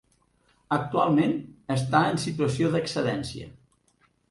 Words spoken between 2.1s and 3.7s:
en situació d'excedència.